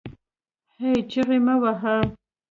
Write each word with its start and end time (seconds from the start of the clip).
هې! 0.79 0.91
چیغې 1.11 1.37
مه 1.45 1.55
واهه 1.61 1.95